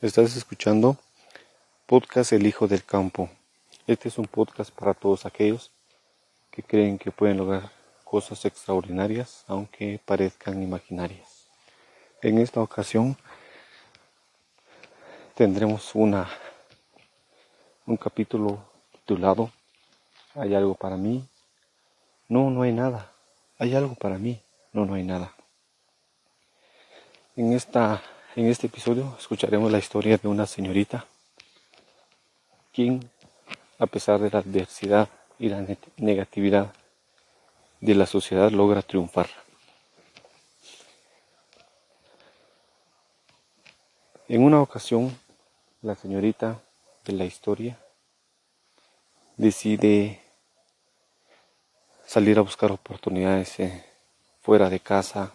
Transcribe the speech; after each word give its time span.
Estás 0.00 0.36
escuchando 0.36 0.96
Podcast 1.86 2.32
El 2.32 2.46
Hijo 2.46 2.68
del 2.68 2.84
Campo. 2.84 3.28
Este 3.88 4.06
es 4.06 4.16
un 4.16 4.26
podcast 4.26 4.70
para 4.70 4.94
todos 4.94 5.26
aquellos 5.26 5.72
que 6.52 6.62
creen 6.62 6.98
que 6.98 7.10
pueden 7.10 7.38
lograr 7.38 7.72
cosas 8.04 8.44
extraordinarias 8.44 9.42
aunque 9.48 10.00
parezcan 10.04 10.62
imaginarias. 10.62 11.48
En 12.22 12.38
esta 12.38 12.60
ocasión 12.60 13.16
tendremos 15.34 15.92
una 15.96 16.28
un 17.84 17.96
capítulo 17.96 18.62
titulado 18.92 19.50
¿Hay 20.36 20.54
algo 20.54 20.76
para 20.76 20.96
mí? 20.96 21.26
No, 22.28 22.50
no 22.50 22.62
hay 22.62 22.72
nada. 22.72 23.10
¿Hay 23.58 23.74
algo 23.74 23.96
para 23.96 24.16
mí? 24.16 24.40
No, 24.72 24.86
no 24.86 24.94
hay 24.94 25.02
nada. 25.02 25.34
En, 27.34 27.52
esta, 27.52 28.00
en 28.36 28.46
este 28.46 28.66
episodio 28.66 29.16
escucharemos 29.18 29.70
la 29.72 29.78
historia 29.78 30.16
de 30.16 30.28
una 30.28 30.46
señorita 30.46 31.06
quien, 32.72 33.10
a 33.78 33.86
pesar 33.86 34.20
de 34.20 34.30
la 34.30 34.38
adversidad 34.38 35.08
y 35.38 35.48
la 35.48 35.66
negatividad 35.96 36.72
de 37.80 37.94
la 37.94 38.06
sociedad, 38.06 38.50
logra 38.50 38.82
triunfar. 38.82 39.28
En 44.28 44.42
una 44.42 44.60
ocasión, 44.60 45.18
la 45.82 45.94
señorita 45.96 46.60
de 47.04 47.12
la 47.14 47.24
historia 47.24 47.78
decide 49.36 50.20
salir 52.06 52.38
a 52.38 52.42
buscar 52.42 52.70
oportunidades 52.70 53.58
eh, 53.60 53.84
fuera 54.40 54.68
de 54.68 54.80
casa, 54.80 55.32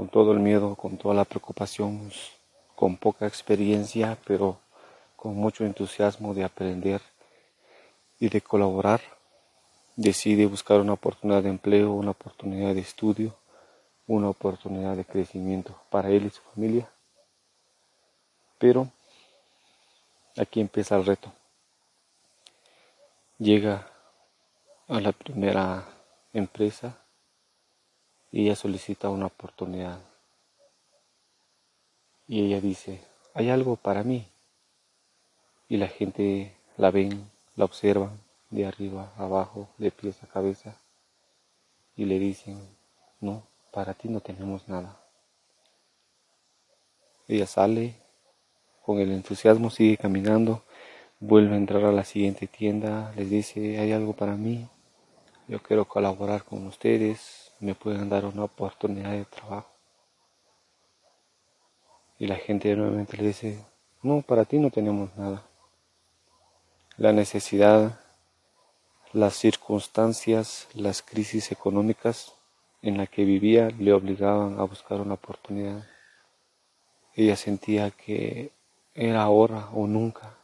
con 0.00 0.08
todo 0.08 0.32
el 0.32 0.38
miedo, 0.38 0.76
con 0.76 0.96
toda 0.96 1.14
la 1.14 1.26
preocupación, 1.26 2.10
con 2.74 2.96
poca 2.96 3.26
experiencia, 3.26 4.16
pero 4.26 4.58
con 5.14 5.34
mucho 5.34 5.66
entusiasmo 5.66 6.32
de 6.32 6.42
aprender 6.42 7.02
y 8.18 8.30
de 8.30 8.40
colaborar, 8.40 9.02
decide 9.96 10.46
buscar 10.46 10.80
una 10.80 10.94
oportunidad 10.94 11.42
de 11.42 11.50
empleo, 11.50 11.92
una 11.92 12.12
oportunidad 12.12 12.74
de 12.74 12.80
estudio, 12.80 13.34
una 14.06 14.30
oportunidad 14.30 14.96
de 14.96 15.04
crecimiento 15.04 15.78
para 15.90 16.08
él 16.08 16.24
y 16.24 16.30
su 16.30 16.40
familia. 16.54 16.88
Pero 18.56 18.88
aquí 20.38 20.62
empieza 20.62 20.96
el 20.96 21.04
reto. 21.04 21.30
Llega 23.36 23.86
a 24.88 24.98
la 24.98 25.12
primera 25.12 25.84
empresa 26.32 26.96
ella 28.32 28.56
solicita 28.56 29.08
una 29.08 29.26
oportunidad. 29.26 29.98
Y 32.28 32.44
ella 32.46 32.60
dice, 32.60 33.00
hay 33.34 33.50
algo 33.50 33.76
para 33.76 34.04
mí. 34.04 34.26
Y 35.68 35.76
la 35.76 35.88
gente 35.88 36.54
la 36.76 36.90
ven, 36.90 37.30
la 37.56 37.64
observan 37.64 38.20
de 38.50 38.66
arriba 38.66 39.12
abajo, 39.16 39.68
de 39.78 39.90
pies 39.90 40.22
a 40.22 40.26
cabeza, 40.26 40.76
y 41.96 42.04
le 42.04 42.18
dicen, 42.18 42.60
no, 43.20 43.42
para 43.72 43.94
ti 43.94 44.08
no 44.08 44.20
tenemos 44.20 44.68
nada. 44.68 45.00
Ella 47.28 47.46
sale, 47.46 47.94
con 48.84 48.98
el 48.98 49.12
entusiasmo 49.12 49.70
sigue 49.70 49.96
caminando, 49.96 50.64
vuelve 51.20 51.54
a 51.54 51.58
entrar 51.58 51.84
a 51.84 51.92
la 51.92 52.04
siguiente 52.04 52.46
tienda, 52.46 53.12
les 53.16 53.30
dice, 53.30 53.78
hay 53.78 53.92
algo 53.92 54.14
para 54.14 54.34
mí, 54.34 54.66
yo 55.46 55.62
quiero 55.62 55.84
colaborar 55.86 56.44
con 56.44 56.66
ustedes, 56.66 57.49
me 57.60 57.74
pueden 57.74 58.08
dar 58.08 58.24
una 58.24 58.44
oportunidad 58.44 59.12
de 59.12 59.24
trabajo. 59.26 59.70
Y 62.18 62.26
la 62.26 62.36
gente 62.36 62.74
nuevamente 62.74 63.16
le 63.16 63.28
dice, 63.28 63.64
no, 64.02 64.22
para 64.22 64.44
ti 64.44 64.58
no 64.58 64.70
tenemos 64.70 65.16
nada. 65.16 65.42
La 66.96 67.12
necesidad, 67.12 68.00
las 69.12 69.34
circunstancias, 69.34 70.68
las 70.74 71.02
crisis 71.02 71.52
económicas 71.52 72.34
en 72.82 72.96
las 72.98 73.08
que 73.08 73.24
vivía 73.24 73.70
le 73.70 73.92
obligaban 73.92 74.58
a 74.58 74.64
buscar 74.64 75.00
una 75.00 75.14
oportunidad. 75.14 75.84
Ella 77.14 77.36
sentía 77.36 77.90
que 77.90 78.52
era 78.94 79.22
ahora 79.22 79.68
o 79.74 79.86
nunca. 79.86 80.34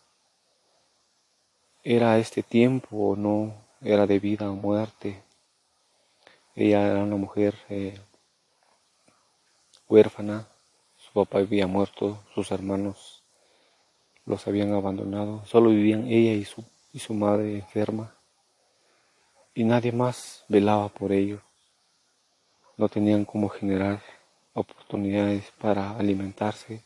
Era 1.82 2.18
este 2.18 2.42
tiempo 2.42 3.10
o 3.10 3.16
no 3.16 3.54
era 3.80 4.06
de 4.06 4.18
vida 4.18 4.50
o 4.50 4.54
muerte. 4.54 5.22
Ella 6.58 6.86
era 6.86 7.02
una 7.02 7.16
mujer 7.16 7.54
eh, 7.68 8.00
huérfana, 9.86 10.48
su 10.96 11.12
papá 11.12 11.40
había 11.40 11.66
muerto, 11.66 12.24
sus 12.34 12.50
hermanos 12.50 13.22
los 14.24 14.46
habían 14.46 14.72
abandonado, 14.72 15.44
solo 15.44 15.68
vivían 15.68 16.06
ella 16.06 16.32
y 16.32 16.46
su, 16.46 16.64
y 16.94 16.98
su 16.98 17.12
madre 17.12 17.56
enferma, 17.56 18.14
y 19.54 19.64
nadie 19.64 19.92
más 19.92 20.46
velaba 20.48 20.88
por 20.88 21.12
ellos. 21.12 21.42
No 22.78 22.88
tenían 22.88 23.26
cómo 23.26 23.50
generar 23.50 24.00
oportunidades 24.54 25.52
para 25.60 25.90
alimentarse, 25.90 26.82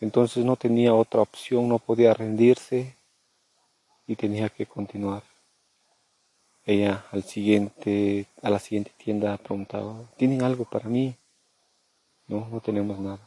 entonces 0.00 0.44
no 0.44 0.54
tenía 0.54 0.94
otra 0.94 1.20
opción, 1.20 1.68
no 1.68 1.80
podía 1.80 2.14
rendirse 2.14 2.94
y 4.06 4.14
tenía 4.14 4.48
que 4.48 4.66
continuar. 4.66 5.24
Ella 6.68 7.06
al 7.12 7.22
siguiente, 7.22 8.26
a 8.42 8.50
la 8.50 8.58
siguiente 8.58 8.92
tienda 8.98 9.38
preguntaba, 9.38 10.02
¿tienen 10.18 10.42
algo 10.42 10.66
para 10.66 10.86
mí? 10.86 11.16
No, 12.26 12.46
no 12.46 12.60
tenemos 12.60 12.98
nada. 12.98 13.26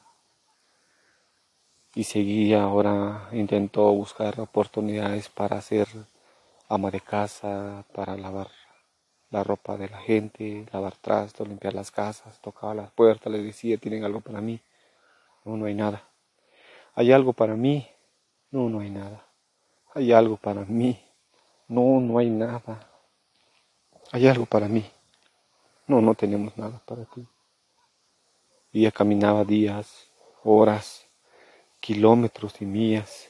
Y 1.96 2.04
seguía 2.04 2.62
ahora, 2.62 3.30
intentó 3.32 3.92
buscar 3.94 4.40
oportunidades 4.40 5.28
para 5.28 5.58
hacer 5.58 5.88
ama 6.70 6.92
de 6.92 7.02
casa, 7.02 7.84
para 7.96 8.16
lavar 8.16 8.50
la 9.32 9.44
ropa 9.44 9.76
de 9.76 9.90
la 9.90 9.98
gente, 9.98 10.68
lavar 10.72 10.96
trastos, 10.98 11.48
limpiar 11.48 11.74
las 11.74 11.90
casas, 11.90 12.40
tocaba 12.42 12.76
las 12.76 12.92
puertas, 12.92 13.34
le 13.34 13.42
decía, 13.42 13.78
¿tienen 13.78 14.04
algo 14.04 14.22
para 14.22 14.40
mí? 14.40 14.60
No, 15.46 15.58
no 15.58 15.66
hay 15.66 15.74
nada. 15.74 16.04
¿Hay 16.94 17.12
algo 17.12 17.34
para 17.34 17.56
mí? 17.56 17.88
No, 18.52 18.70
no 18.70 18.82
hay 18.82 18.92
nada. 18.92 19.26
¿Hay 19.96 20.12
algo 20.12 20.38
para 20.38 20.64
mí? 20.64 21.02
No, 21.68 22.00
no 22.00 22.20
hay 22.20 22.30
nada. 22.30 22.91
Hay 24.14 24.28
algo 24.28 24.46
para 24.46 24.68
mí. 24.68 24.86
No, 25.88 26.02
no 26.02 26.16
tenemos 26.16 26.58
nada 26.58 26.82
para 26.86 27.06
ti. 27.06 27.26
Y 28.74 28.82
ella 28.82 28.92
caminaba 28.92 29.46
días, 29.46 30.08
horas, 30.44 31.06
kilómetros 31.80 32.62
y 32.62 32.66
millas 32.66 33.30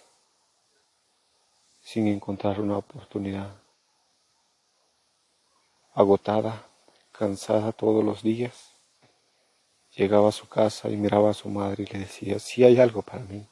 sin 1.82 2.08
encontrar 2.08 2.60
una 2.60 2.78
oportunidad. 2.78 3.54
Agotada, 5.94 6.66
cansada 7.12 7.72
todos 7.74 8.04
los 8.04 8.24
días, 8.24 8.76
llegaba 9.96 10.30
a 10.30 10.32
su 10.32 10.48
casa 10.48 10.90
y 10.90 10.96
miraba 10.96 11.32
a 11.32 11.34
su 11.34 11.50
madre 11.50 11.84
y 11.84 11.94
le 11.94 12.00
decía, 12.00 12.40
sí 12.40 12.64
hay 12.64 12.80
algo 12.80 13.02
para 13.02 13.24
mí. 13.24 13.48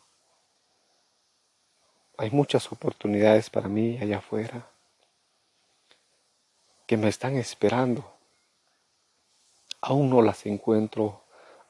Hay 2.18 2.32
muchas 2.32 2.72
oportunidades 2.72 3.50
para 3.50 3.68
mí 3.68 3.98
allá 3.98 4.18
afuera 4.18 4.79
que 6.90 6.98
me 6.98 7.08
están 7.08 7.38
esperando. 7.38 8.04
Aún 9.80 10.10
no 10.10 10.24
las 10.24 10.48
encuentro, 10.48 11.22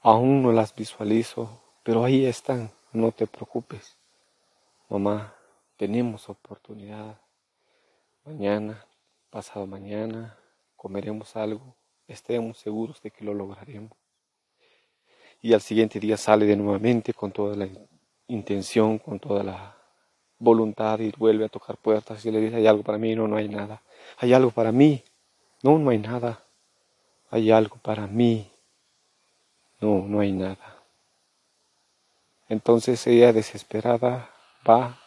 aún 0.01 0.41
no 0.41 0.53
las 0.53 0.73
visualizo, 0.73 1.61
pero 1.83 2.05
ahí 2.05 2.25
están, 2.25 2.71
no 2.93 3.11
te 3.11 3.27
preocupes. 3.27 3.97
Mamá, 4.87 5.35
tenemos 5.75 6.29
oportunidad. 6.29 7.19
Mañana, 8.23 8.85
pasado 9.29 9.67
mañana, 9.67 10.37
comeremos 10.77 11.35
algo, 11.35 11.75
estemos 12.07 12.57
seguros 12.57 13.01
de 13.01 13.11
que 13.11 13.25
lo 13.25 13.33
lograremos. 13.33 13.91
Y 15.41 15.51
al 15.51 15.59
siguiente 15.59 15.99
día 15.99 16.15
sale 16.15 16.45
de 16.45 16.55
nuevamente 16.55 17.13
con 17.13 17.33
toda 17.33 17.57
la 17.57 17.67
intención, 18.27 18.99
con 18.99 19.19
toda 19.19 19.43
la 19.43 19.75
voluntad 20.37 20.97
y 21.01 21.11
vuelve 21.17 21.43
a 21.43 21.49
tocar 21.49 21.75
puertas 21.75 22.25
y 22.25 22.31
le 22.31 22.39
dice, 22.39 22.55
hay 22.55 22.67
algo 22.67 22.83
para 22.83 22.97
mí, 22.97 23.13
no, 23.15 23.27
no 23.27 23.35
hay 23.35 23.49
nada. 23.49 23.81
Hay 24.17 24.31
algo 24.31 24.51
para 24.51 24.71
mí, 24.71 25.03
no, 25.61 25.77
no 25.77 25.89
hay 25.89 25.97
nada. 25.97 26.43
Hay 27.31 27.51
algo 27.51 27.77
para 27.77 28.07
mí. 28.07 28.51
No, 29.81 30.05
no 30.07 30.19
hay 30.19 30.31
nada. 30.31 30.83
Entonces 32.47 33.05
ella 33.07 33.31
desesperada 33.31 34.29
va 34.67 34.97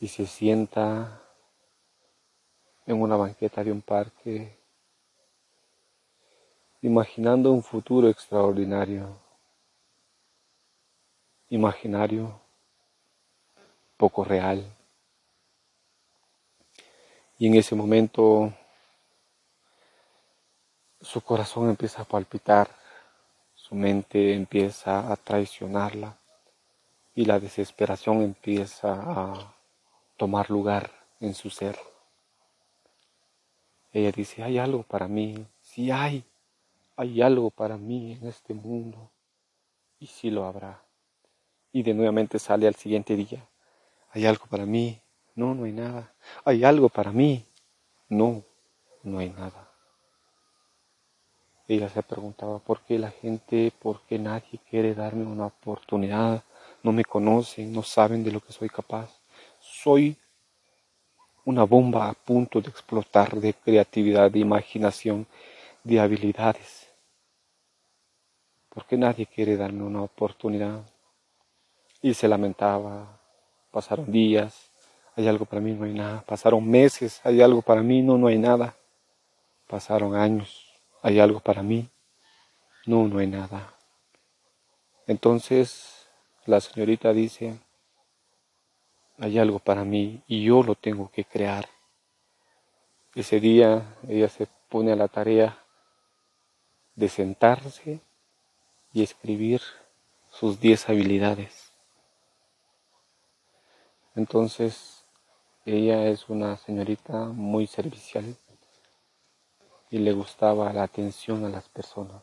y 0.00 0.08
se 0.08 0.26
sienta 0.26 1.22
en 2.86 3.00
una 3.00 3.16
banqueta 3.16 3.64
de 3.64 3.72
un 3.72 3.82
parque, 3.82 4.56
imaginando 6.80 7.52
un 7.52 7.62
futuro 7.62 8.08
extraordinario, 8.08 9.18
imaginario, 11.50 12.40
poco 13.96 14.24
real. 14.24 14.77
Y 17.38 17.46
en 17.46 17.54
ese 17.54 17.76
momento 17.76 18.52
su 21.00 21.20
corazón 21.20 21.68
empieza 21.70 22.02
a 22.02 22.04
palpitar, 22.04 22.68
su 23.54 23.76
mente 23.76 24.34
empieza 24.34 25.12
a 25.12 25.16
traicionarla 25.16 26.18
y 27.14 27.24
la 27.24 27.38
desesperación 27.38 28.22
empieza 28.22 28.92
a 28.92 29.54
tomar 30.16 30.50
lugar 30.50 30.90
en 31.20 31.34
su 31.34 31.48
ser. 31.50 31.78
Ella 33.92 34.10
dice, 34.10 34.42
hay 34.42 34.58
algo 34.58 34.82
para 34.82 35.06
mí, 35.06 35.46
sí 35.62 35.90
hay, 35.90 36.24
hay 36.96 37.22
algo 37.22 37.50
para 37.50 37.76
mí 37.76 38.18
en 38.20 38.26
este 38.26 38.52
mundo 38.52 39.10
y 40.00 40.06
sí 40.06 40.30
lo 40.30 40.44
habrá. 40.44 40.82
Y 41.72 41.82
de 41.84 41.94
nuevamente 41.94 42.38
sale 42.38 42.66
al 42.66 42.74
siguiente 42.74 43.14
día, 43.14 43.46
hay 44.10 44.26
algo 44.26 44.46
para 44.46 44.66
mí, 44.66 45.00
no, 45.38 45.54
no 45.54 45.64
hay 45.64 45.72
nada, 45.72 46.12
hay 46.44 46.64
algo 46.64 46.88
para 46.88 47.12
mí, 47.12 47.46
no, 48.08 48.42
no 49.04 49.20
hay 49.20 49.30
nada. 49.30 49.70
Ella 51.68 51.88
se 51.88 52.02
preguntaba 52.02 52.58
por 52.58 52.80
qué 52.80 52.98
la 52.98 53.10
gente, 53.10 53.72
por 53.78 54.00
qué 54.08 54.18
nadie 54.18 54.58
quiere 54.68 54.94
darme 54.94 55.24
una 55.24 55.46
oportunidad, 55.46 56.42
no 56.82 56.90
me 56.90 57.04
conocen, 57.04 57.72
no 57.72 57.84
saben 57.84 58.24
de 58.24 58.32
lo 58.32 58.40
que 58.40 58.52
soy 58.52 58.68
capaz. 58.68 59.10
Soy 59.60 60.16
una 61.44 61.62
bomba 61.62 62.08
a 62.08 62.14
punto 62.14 62.60
de 62.60 62.70
explotar 62.70 63.36
de 63.40 63.54
creatividad, 63.54 64.30
de 64.30 64.40
imaginación, 64.40 65.24
de 65.84 66.00
habilidades. 66.00 66.88
¿Por 68.70 68.86
qué 68.86 68.96
nadie 68.96 69.26
quiere 69.26 69.56
darme 69.56 69.84
una 69.84 70.02
oportunidad? 70.02 70.82
Y 72.02 72.12
se 72.14 72.26
lamentaba. 72.26 73.20
Pasaron 73.70 74.10
días, 74.10 74.67
hay 75.18 75.26
algo 75.26 75.44
para 75.44 75.60
mí, 75.60 75.72
no 75.72 75.84
hay 75.84 75.94
nada. 75.94 76.22
Pasaron 76.22 76.66
meses, 76.70 77.20
hay 77.24 77.42
algo 77.42 77.60
para 77.60 77.82
mí, 77.82 78.02
no, 78.02 78.16
no 78.16 78.28
hay 78.28 78.38
nada. 78.38 78.76
Pasaron 79.66 80.14
años, 80.14 80.68
¿Hay 81.02 81.20
algo 81.20 81.40
para 81.40 81.62
mí? 81.62 81.88
No, 82.86 83.06
no 83.06 83.18
hay 83.18 83.26
nada. 83.28 83.72
Entonces 85.06 86.06
la 86.44 86.60
señorita 86.60 87.12
dice, 87.12 87.58
hay 89.18 89.38
algo 89.38 89.58
para 89.58 89.84
mí 89.84 90.22
y 90.26 90.44
yo 90.44 90.62
lo 90.62 90.74
tengo 90.74 91.10
que 91.10 91.24
crear. 91.24 91.68
Ese 93.14 93.40
día 93.40 93.96
ella 94.08 94.28
se 94.28 94.48
pone 94.68 94.92
a 94.92 94.96
la 94.96 95.08
tarea 95.08 95.58
de 96.94 97.08
sentarse 97.08 98.00
y 98.92 99.02
escribir 99.02 99.62
sus 100.30 100.60
diez 100.60 100.88
habilidades. 100.88 101.72
Entonces, 104.14 104.97
ella 105.76 106.06
es 106.06 106.28
una 106.28 106.56
señorita 106.56 107.26
muy 107.26 107.66
servicial 107.66 108.34
y 109.90 109.98
le 109.98 110.12
gustaba 110.12 110.72
la 110.72 110.84
atención 110.84 111.44
a 111.44 111.50
las 111.50 111.68
personas. 111.68 112.22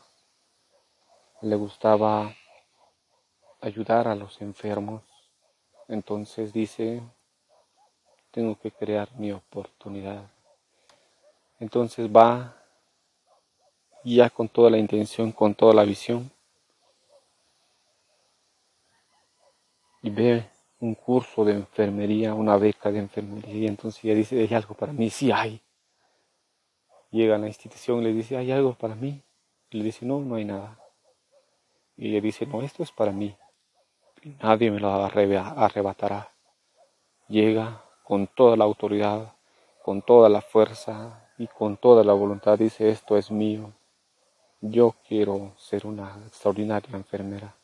Le 1.42 1.56
gustaba 1.56 2.34
ayudar 3.62 4.08
a 4.08 4.16
los 4.16 4.42
enfermos. 4.42 5.04
Entonces 5.88 6.54
dice, 6.54 7.02
tengo 8.32 8.58
que 8.58 8.72
crear 8.72 9.14
mi 9.16 9.32
oportunidad. 9.32 10.24
Entonces 11.60 12.10
va 12.10 12.56
ya 14.04 14.30
con 14.30 14.50
toda 14.50 14.72
la 14.72 14.78
intención, 14.78 15.32
con 15.32 15.54
toda 15.54 15.74
la 15.74 15.84
visión. 15.84 16.32
Y 20.02 20.10
ve 20.10 20.55
un 20.80 20.96
curso 20.96 21.46
de 21.46 21.54
enfermería, 21.54 22.34
una 22.34 22.58
beca 22.58 22.92
de 22.92 23.00
enfermería. 23.00 23.54
Y 23.54 23.68
entonces 23.68 24.04
ella 24.04 24.16
dice, 24.16 24.40
hay 24.40 24.54
algo 24.54 24.76
para 24.76 24.94
mí, 24.94 25.10
sí 25.10 25.32
hay 25.32 25.62
llega 27.16 27.36
a 27.36 27.38
la 27.38 27.48
institución 27.48 28.02
y 28.02 28.04
le 28.06 28.14
dice, 28.14 28.36
¿hay 28.36 28.52
algo 28.52 28.74
para 28.74 28.94
mí? 28.94 29.22
Y 29.70 29.78
le 29.78 29.86
dice, 29.86 30.06
no, 30.06 30.20
no 30.20 30.36
hay 30.36 30.46
nada. 30.46 30.78
Y 31.98 32.10
le 32.10 32.20
dice, 32.20 32.46
no, 32.46 32.62
esto 32.62 32.84
es 32.84 32.92
para 32.92 33.12
mí. 33.12 33.36
Nadie 34.42 34.70
me 34.70 34.80
lo 34.80 34.90
arrebatará. 34.92 36.30
Llega 37.30 37.82
con 38.04 38.28
toda 38.28 38.58
la 38.58 38.66
autoridad, 38.66 39.34
con 39.82 40.02
toda 40.02 40.30
la 40.30 40.42
fuerza 40.42 41.30
y 41.38 41.48
con 41.48 41.78
toda 41.78 42.04
la 42.04 42.14
voluntad. 42.14 42.58
Dice, 42.58 42.90
esto 42.90 43.18
es 43.18 43.32
mío. 43.32 43.72
Yo 44.60 44.96
quiero 45.08 45.54
ser 45.58 45.86
una 45.86 46.18
extraordinaria 46.28 46.98
enfermera. 46.98 47.56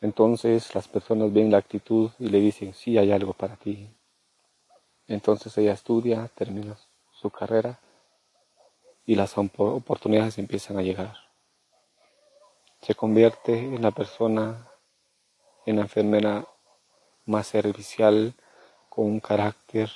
Entonces 0.00 0.74
las 0.74 0.86
personas 0.86 1.32
ven 1.32 1.50
la 1.50 1.58
actitud 1.58 2.10
y 2.18 2.28
le 2.28 2.38
dicen, 2.38 2.72
sí, 2.72 2.96
hay 2.98 3.10
algo 3.10 3.32
para 3.32 3.56
ti. 3.56 3.88
Entonces 5.06 5.56
ella 5.58 5.72
estudia, 5.72 6.30
termina 6.34 6.76
su 7.12 7.30
carrera 7.30 7.80
y 9.04 9.16
las 9.16 9.36
oportunidades 9.36 10.38
empiezan 10.38 10.78
a 10.78 10.82
llegar. 10.82 11.16
Se 12.82 12.94
convierte 12.94 13.58
en 13.58 13.82
la 13.82 13.90
persona, 13.90 14.68
en 15.66 15.76
la 15.76 15.82
enfermera 15.82 16.46
más 17.24 17.46
servicial, 17.46 18.34
con 18.88 19.06
un 19.06 19.20
carácter, 19.20 19.90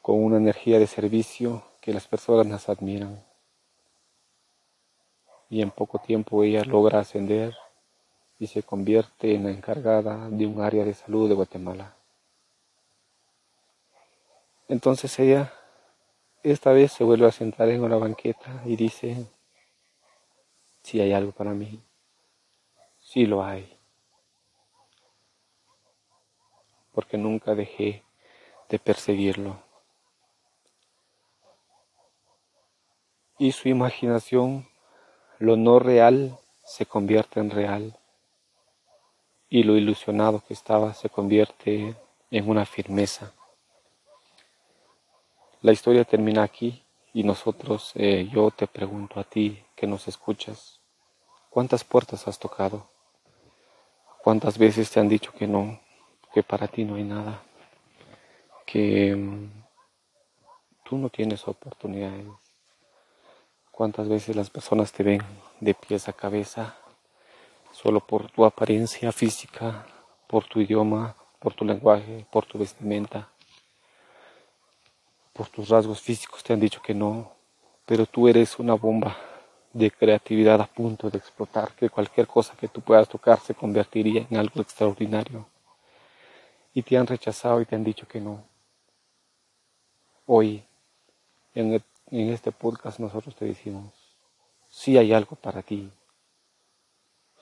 con 0.00 0.22
una 0.22 0.38
energía 0.38 0.78
de 0.78 0.86
servicio 0.86 1.64
que 1.80 1.92
las 1.92 2.06
personas 2.06 2.46
las 2.46 2.68
admiran. 2.68 3.24
Y 5.48 5.62
en 5.62 5.70
poco 5.70 5.98
tiempo 5.98 6.44
ella 6.44 6.64
logra 6.64 7.00
ascender 7.00 7.56
y 8.40 8.46
se 8.46 8.62
convierte 8.62 9.34
en 9.34 9.44
la 9.44 9.50
encargada 9.50 10.28
de 10.30 10.46
un 10.46 10.62
área 10.62 10.82
de 10.84 10.94
salud 10.94 11.28
de 11.28 11.34
Guatemala. 11.34 11.94
Entonces 14.66 15.16
ella 15.18 15.52
esta 16.42 16.72
vez 16.72 16.90
se 16.90 17.04
vuelve 17.04 17.26
a 17.26 17.32
sentar 17.32 17.68
en 17.68 17.84
una 17.84 17.98
banqueta 17.98 18.62
y 18.64 18.76
dice, 18.76 19.26
si 20.82 21.02
hay 21.02 21.12
algo 21.12 21.32
para 21.32 21.52
mí, 21.52 21.82
sí 22.98 23.26
lo 23.26 23.44
hay. 23.44 23.76
Porque 26.92 27.18
nunca 27.18 27.54
dejé 27.54 28.02
de 28.70 28.78
perseguirlo. 28.78 29.62
Y 33.36 33.52
su 33.52 33.68
imaginación, 33.68 34.66
lo 35.38 35.58
no 35.58 35.78
real, 35.78 36.38
se 36.64 36.86
convierte 36.86 37.40
en 37.40 37.50
real. 37.50 37.99
Y 39.50 39.64
lo 39.64 39.76
ilusionado 39.76 40.42
que 40.46 40.54
estaba 40.54 40.94
se 40.94 41.10
convierte 41.10 41.96
en 42.30 42.48
una 42.48 42.64
firmeza. 42.64 43.32
La 45.60 45.72
historia 45.72 46.04
termina 46.04 46.44
aquí 46.44 46.84
y 47.12 47.24
nosotros, 47.24 47.90
eh, 47.96 48.30
yo 48.32 48.52
te 48.52 48.68
pregunto 48.68 49.18
a 49.18 49.24
ti 49.24 49.62
que 49.74 49.88
nos 49.88 50.06
escuchas, 50.06 50.80
¿cuántas 51.50 51.82
puertas 51.82 52.28
has 52.28 52.38
tocado? 52.38 52.88
¿Cuántas 54.22 54.56
veces 54.56 54.88
te 54.90 55.00
han 55.00 55.08
dicho 55.08 55.32
que 55.32 55.48
no, 55.48 55.80
que 56.32 56.44
para 56.44 56.68
ti 56.68 56.84
no 56.84 56.94
hay 56.94 57.04
nada, 57.04 57.42
que 58.64 59.16
mm, 59.16 59.50
tú 60.84 60.96
no 60.96 61.08
tienes 61.10 61.48
oportunidades? 61.48 62.28
¿Cuántas 63.72 64.08
veces 64.08 64.36
las 64.36 64.48
personas 64.48 64.92
te 64.92 65.02
ven 65.02 65.22
de 65.58 65.74
pies 65.74 66.08
a 66.08 66.12
cabeza 66.12 66.76
solo 67.82 68.00
por 68.00 68.30
tu 68.30 68.44
apariencia 68.44 69.12
física, 69.12 69.86
por 70.26 70.44
tu 70.44 70.60
idioma, 70.60 71.14
por 71.38 71.54
tu 71.54 71.64
lenguaje, 71.64 72.26
por 72.30 72.46
tu 72.46 72.58
vestimenta? 72.58 73.28
por 75.40 75.48
tus 75.48 75.70
rasgos 75.70 76.02
físicos 76.02 76.42
te 76.42 76.52
han 76.52 76.60
dicho 76.60 76.82
que 76.82 76.92
no, 76.92 77.32
pero 77.86 78.04
tú 78.04 78.28
eres 78.28 78.58
una 78.58 78.74
bomba 78.74 79.16
de 79.72 79.90
creatividad 79.90 80.60
a 80.60 80.66
punto 80.66 81.08
de 81.08 81.16
explotar, 81.16 81.72
que 81.72 81.88
cualquier 81.88 82.26
cosa 82.26 82.54
que 82.58 82.68
tú 82.68 82.82
puedas 82.82 83.08
tocar 83.08 83.40
se 83.40 83.54
convertiría 83.54 84.26
en 84.30 84.36
algo 84.36 84.60
extraordinario. 84.60 85.46
Y 86.74 86.82
te 86.82 86.98
han 86.98 87.06
rechazado 87.06 87.62
y 87.62 87.64
te 87.64 87.74
han 87.74 87.84
dicho 87.84 88.06
que 88.06 88.20
no. 88.20 88.44
Hoy, 90.26 90.62
en, 91.54 91.82
en 92.10 92.28
este 92.28 92.52
podcast 92.52 92.98
nosotros 93.00 93.34
te 93.34 93.46
decimos, 93.46 93.94
sí 94.68 94.98
hay 94.98 95.14
algo 95.14 95.36
para 95.36 95.62
ti, 95.62 95.90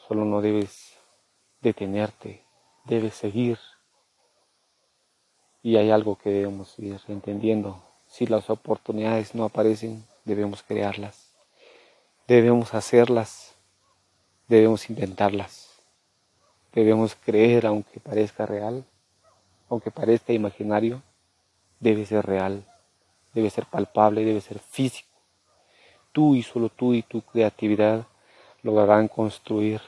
solo 0.08 0.24
no 0.24 0.40
debes 0.40 0.94
detenerte, 1.60 2.42
debes 2.86 3.14
seguir 3.14 3.58
y 5.62 5.76
hay 5.76 5.90
algo 5.90 6.16
que 6.16 6.30
debemos 6.30 6.78
ir 6.78 6.98
entendiendo. 7.08 7.82
Si 8.06 8.26
las 8.26 8.48
oportunidades 8.48 9.34
no 9.34 9.44
aparecen, 9.44 10.02
debemos 10.24 10.62
crearlas. 10.62 11.34
Debemos 12.26 12.72
hacerlas. 12.72 13.54
Debemos 14.48 14.88
intentarlas. 14.88 15.68
Debemos 16.72 17.14
creer 17.14 17.66
aunque 17.66 18.00
parezca 18.00 18.46
real, 18.46 18.84
aunque 19.68 19.90
parezca 19.90 20.32
imaginario, 20.32 21.02
debe 21.80 22.06
ser 22.06 22.24
real, 22.24 22.64
debe 23.34 23.50
ser 23.50 23.66
palpable, 23.66 24.24
debe 24.24 24.40
ser 24.40 24.58
físico. 24.58 25.08
Tú 26.12 26.34
y 26.34 26.42
solo 26.42 26.68
tú 26.70 26.94
y 26.94 27.02
tu 27.02 27.20
creatividad 27.22 28.06
lograrán 28.62 29.08
construir 29.08 29.80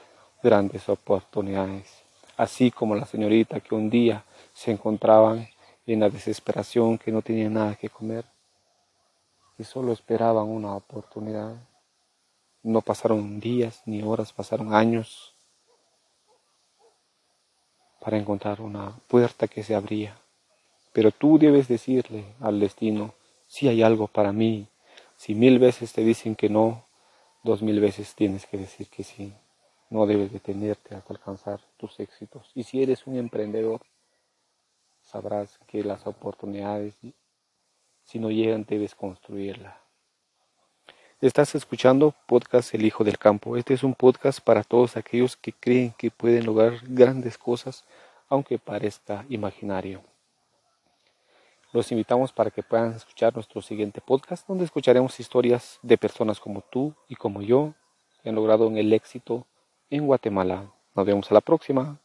grandes 0.42 0.88
oportunidades. 0.88 2.02
Así 2.36 2.70
como 2.70 2.94
la 2.94 3.06
señorita 3.06 3.60
que 3.60 3.74
un 3.74 3.90
día 3.90 4.24
se 4.54 4.70
encontraban 4.70 5.48
en 5.86 6.00
la 6.00 6.08
desesperación, 6.08 6.98
que 6.98 7.12
no 7.12 7.22
tenían 7.22 7.54
nada 7.54 7.74
que 7.74 7.88
comer, 7.88 8.24
y 9.58 9.64
solo 9.64 9.92
esperaban 9.92 10.48
una 10.48 10.74
oportunidad. 10.74 11.54
No 12.62 12.80
pasaron 12.80 13.40
días 13.40 13.82
ni 13.86 14.02
horas, 14.02 14.32
pasaron 14.32 14.74
años 14.74 15.34
para 18.00 18.16
encontrar 18.16 18.60
una 18.60 18.96
puerta 19.06 19.46
que 19.46 19.62
se 19.62 19.74
abría. 19.74 20.18
Pero 20.92 21.10
tú 21.12 21.38
debes 21.38 21.68
decirle 21.68 22.24
al 22.40 22.58
destino, 22.58 23.14
si 23.46 23.68
hay 23.68 23.82
algo 23.82 24.06
para 24.06 24.32
mí. 24.32 24.66
Si 25.16 25.34
mil 25.34 25.58
veces 25.58 25.92
te 25.92 26.02
dicen 26.02 26.34
que 26.34 26.48
no, 26.48 26.86
dos 27.42 27.62
mil 27.62 27.80
veces 27.80 28.14
tienes 28.14 28.46
que 28.46 28.56
decir 28.56 28.88
que 28.88 29.04
sí. 29.04 29.34
No 29.90 30.06
debes 30.06 30.32
detenerte 30.32 30.94
hasta 30.94 31.12
alcanzar 31.12 31.60
tus 31.76 31.98
éxitos. 31.98 32.48
Y 32.54 32.62
si 32.62 32.80
eres 32.80 33.08
un 33.08 33.16
emprendedor, 33.16 33.80
sabrás 35.02 35.58
que 35.66 35.82
las 35.82 36.06
oportunidades, 36.06 36.94
si 38.04 38.18
no 38.20 38.30
llegan, 38.30 38.64
debes 38.68 38.94
construirlas. 38.94 39.74
Estás 41.20 41.56
escuchando 41.56 42.14
podcast 42.26 42.72
El 42.72 42.86
Hijo 42.86 43.02
del 43.02 43.18
Campo. 43.18 43.56
Este 43.56 43.74
es 43.74 43.82
un 43.82 43.96
podcast 43.96 44.38
para 44.40 44.62
todos 44.62 44.96
aquellos 44.96 45.36
que 45.36 45.52
creen 45.52 45.92
que 45.98 46.12
pueden 46.12 46.46
lograr 46.46 46.78
grandes 46.84 47.36
cosas, 47.36 47.84
aunque 48.28 48.60
parezca 48.60 49.26
imaginario. 49.28 50.02
Los 51.72 51.90
invitamos 51.90 52.32
para 52.32 52.52
que 52.52 52.62
puedan 52.62 52.94
escuchar 52.94 53.34
nuestro 53.34 53.60
siguiente 53.60 54.00
podcast, 54.00 54.46
donde 54.46 54.64
escucharemos 54.64 55.18
historias 55.18 55.80
de 55.82 55.98
personas 55.98 56.38
como 56.38 56.60
tú 56.60 56.94
y 57.08 57.16
como 57.16 57.42
yo 57.42 57.74
que 58.22 58.28
han 58.28 58.36
logrado 58.36 58.68
el 58.68 58.92
éxito 58.92 59.46
en 59.90 60.06
Guatemala. 60.06 60.66
Nos 60.94 61.06
vemos 61.06 61.30
a 61.30 61.34
la 61.34 61.40
próxima. 61.40 61.98